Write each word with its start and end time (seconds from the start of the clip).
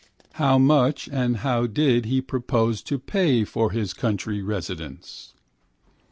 How 0.31 0.57
much 0.57 1.07
and 1.11 1.37
how 1.45 1.67
did 1.67 2.05
he 2.05 2.21
propose 2.21 2.81
to 2.81 2.97
pay 2.97 3.43
for 3.43 3.69
this 3.69 3.93
country 3.93 4.41
residence? 4.41 5.35